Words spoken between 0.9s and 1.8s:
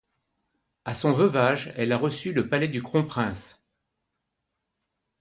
son veuvage,